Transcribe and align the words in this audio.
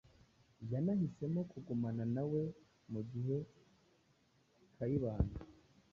Yanahisemo 0.71 1.41
kugumana 1.51 2.03
na 2.15 2.23
we 2.31 2.41
mu 2.91 3.01
gihe 3.11 3.37
Kayibanda 4.75 5.39